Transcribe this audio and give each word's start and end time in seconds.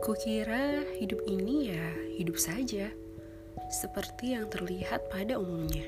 Kukira 0.00 0.80
hidup 0.96 1.20
ini 1.28 1.76
ya 1.76 1.86
hidup 2.16 2.40
saja, 2.40 2.88
seperti 3.68 4.32
yang 4.32 4.48
terlihat 4.48 5.12
pada 5.12 5.36
umumnya. 5.36 5.84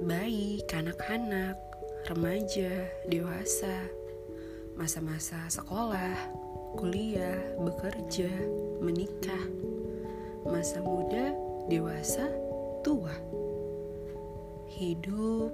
Bayi, 0.00 0.64
kanak-kanak, 0.64 1.60
remaja, 2.08 2.88
dewasa, 3.04 3.92
masa-masa 4.80 5.36
sekolah, 5.52 6.16
kuliah, 6.80 7.36
bekerja, 7.60 8.32
menikah, 8.80 9.44
masa 10.48 10.80
muda, 10.80 11.36
dewasa, 11.68 12.32
tua. 12.80 13.12
Hidup 14.72 15.52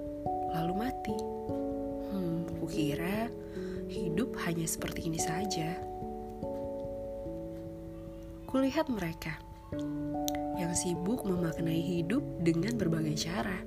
lalu 0.55 0.73
mati. 0.79 1.17
Hmm, 2.15 2.47
kukira 2.63 3.27
hidup 3.91 4.31
hanya 4.47 4.63
seperti 4.63 5.11
ini 5.11 5.19
saja. 5.19 5.75
Kulihat 8.55 8.87
mereka 8.87 9.35
yang 10.55 10.71
sibuk 10.71 11.27
memaknai 11.27 11.75
hidup 11.75 12.23
dengan 12.39 12.79
berbagai 12.79 13.27
cara. 13.27 13.59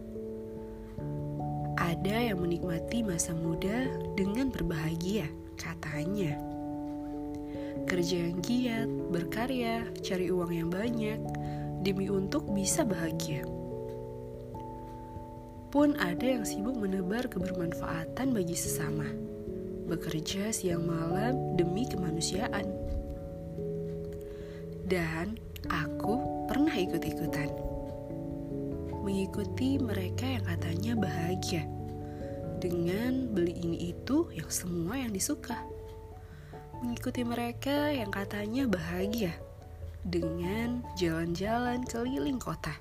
Ada 1.77 2.33
yang 2.33 2.41
menikmati 2.41 3.05
masa 3.05 3.37
muda 3.37 3.84
dengan 4.16 4.48
berbahagia, 4.48 5.29
katanya. 5.60 6.41
Kerja 7.84 8.32
yang 8.32 8.41
giat, 8.41 8.88
berkarya, 9.12 9.93
cari 10.01 10.32
uang 10.32 10.56
yang 10.56 10.73
banyak, 10.73 11.20
demi 11.84 12.09
untuk 12.09 12.48
bisa 12.57 12.80
bahagia. 12.80 13.45
Pun 15.68 16.01
ada 16.01 16.24
yang 16.24 16.48
sibuk 16.48 16.80
menebar 16.80 17.29
kebermanfaatan 17.29 18.32
bagi 18.32 18.57
sesama, 18.57 19.05
bekerja 19.84 20.48
siang 20.48 20.88
malam 20.88 21.60
demi 21.60 21.85
kemanusiaan 21.85 22.77
dan 24.89 25.37
aku 25.69 26.49
pernah 26.49 26.73
ikut-ikutan. 26.73 27.53
Mengikuti 29.05 29.77
mereka 29.77 30.25
yang 30.25 30.45
katanya 30.45 30.93
bahagia 30.97 31.65
dengan 32.59 33.31
beli 33.31 33.55
ini 33.55 33.95
itu 33.95 34.33
yang 34.35 34.51
semua 34.51 34.99
yang 34.99 35.13
disuka. 35.15 35.61
Mengikuti 36.83 37.23
mereka 37.23 37.93
yang 37.93 38.11
katanya 38.11 38.66
bahagia 38.66 39.33
dengan 40.03 40.83
jalan-jalan 40.97 41.85
keliling 41.87 42.41
kota. 42.41 42.75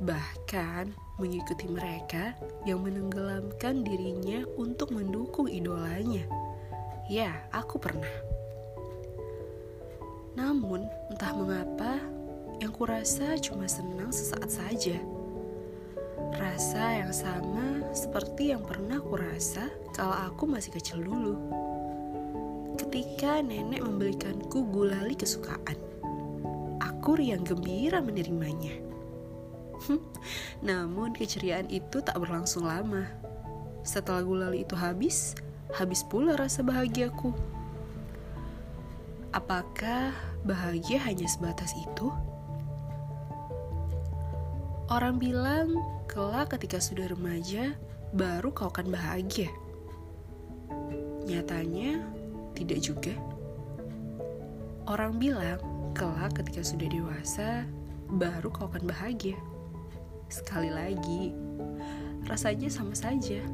Bahkan 0.00 0.96
mengikuti 1.20 1.68
mereka 1.68 2.32
yang 2.64 2.80
menenggelamkan 2.80 3.84
dirinya 3.84 4.48
untuk 4.56 4.96
mendukung 4.96 5.46
idolanya. 5.46 6.24
Ya, 7.10 7.36
aku 7.52 7.76
pernah. 7.76 8.29
Namun, 10.40 10.88
entah 11.12 11.36
mengapa, 11.36 12.00
yang 12.64 12.72
kurasa 12.72 13.36
cuma 13.44 13.68
senang 13.68 14.08
sesaat 14.08 14.48
saja. 14.48 14.96
Rasa 16.32 17.04
yang 17.04 17.12
sama 17.12 17.84
seperti 17.92 18.56
yang 18.56 18.64
pernah 18.64 19.04
kurasa 19.04 19.68
kalau 19.92 20.16
aku 20.16 20.48
masih 20.48 20.72
kecil 20.72 21.04
dulu. 21.04 21.36
Ketika 22.80 23.44
nenek 23.44 23.84
membelikanku 23.84 24.64
gulali 24.72 25.12
kesukaan, 25.12 25.76
aku 26.80 27.20
riang 27.20 27.44
gembira 27.44 28.00
menerimanya. 28.00 28.80
Namun 30.68 31.12
keceriaan 31.12 31.68
itu 31.68 32.00
tak 32.00 32.16
berlangsung 32.16 32.64
lama. 32.64 33.04
Setelah 33.84 34.24
gulali 34.24 34.64
itu 34.64 34.72
habis, 34.72 35.36
habis 35.76 36.00
pula 36.00 36.32
rasa 36.36 36.64
bahagiaku. 36.64 37.59
Apakah 39.30 40.10
bahagia 40.42 40.98
hanya 41.06 41.30
sebatas 41.30 41.70
itu? 41.78 42.10
Orang 44.90 45.22
bilang, 45.22 45.70
kelak 46.10 46.50
ketika 46.58 46.82
sudah 46.82 47.06
remaja, 47.06 47.78
baru 48.10 48.50
kau 48.50 48.66
akan 48.74 48.90
bahagia. 48.90 49.46
Nyatanya, 51.30 52.02
tidak 52.58 52.82
juga. 52.82 53.14
Orang 54.90 55.22
bilang, 55.22 55.62
kelak 55.94 56.34
ketika 56.34 56.66
sudah 56.66 56.90
dewasa, 56.90 57.62
baru 58.10 58.50
kau 58.50 58.66
akan 58.66 58.90
bahagia. 58.90 59.38
Sekali 60.26 60.74
lagi, 60.74 61.30
rasanya 62.26 62.66
sama 62.66 62.98
saja. 62.98 63.46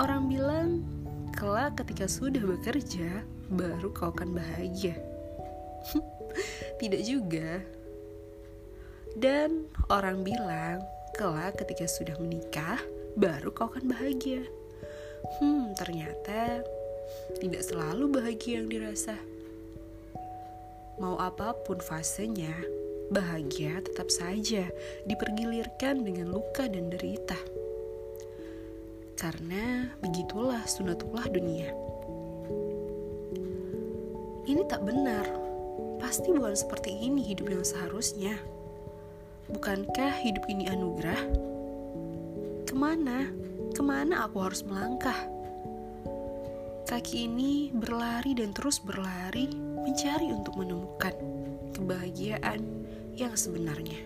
Orang 0.00 0.32
bilang, 0.32 0.88
kelak 1.34 1.82
ketika 1.82 2.06
sudah 2.06 2.40
bekerja, 2.40 3.26
baru 3.50 3.90
kau 3.90 4.14
akan 4.14 4.38
bahagia. 4.38 4.94
Tidak 6.80 7.02
juga. 7.02 7.58
Dan 9.14 9.70
orang 9.90 10.22
bilang, 10.22 10.82
kelak 11.14 11.58
ketika 11.58 11.86
sudah 11.90 12.14
menikah, 12.22 12.78
baru 13.18 13.50
kau 13.50 13.70
akan 13.70 13.90
bahagia. 13.90 14.42
Hmm, 15.38 15.74
ternyata 15.78 16.62
tidak 17.38 17.62
selalu 17.64 18.20
bahagia 18.20 18.60
yang 18.60 18.68
dirasa. 18.68 19.16
Mau 20.98 21.18
apa 21.18 21.54
pun 21.64 21.78
fasenya, 21.78 22.54
bahagia 23.10 23.82
tetap 23.82 24.10
saja 24.10 24.68
dipergilirkan 25.08 26.02
dengan 26.02 26.34
luka 26.34 26.66
dan 26.70 26.90
derita. 26.90 27.38
Karena 29.14 29.88
begitulah 30.02 30.66
sunatullah 30.66 31.30
dunia. 31.30 31.70
Ini 34.44 34.62
tak 34.68 34.84
benar. 34.84 35.24
Pasti 36.02 36.34
bukan 36.34 36.52
seperti 36.52 36.92
ini 36.92 37.24
hidup 37.24 37.48
yang 37.48 37.64
seharusnya. 37.64 38.36
Bukankah 39.48 40.20
hidup 40.20 40.44
ini 40.50 40.68
anugerah? 40.68 41.22
Ke 42.68 42.74
mana? 42.76 43.30
Ke 43.72 43.80
mana 43.80 44.28
aku 44.28 44.44
harus 44.44 44.60
melangkah? 44.66 45.16
Kaki 46.84 47.24
ini 47.24 47.72
berlari 47.72 48.36
dan 48.36 48.52
terus 48.52 48.76
berlari 48.76 49.48
mencari 49.56 50.28
untuk 50.28 50.60
menemukan 50.60 51.16
kebahagiaan 51.72 52.60
yang 53.16 53.32
sebenarnya. 53.32 54.04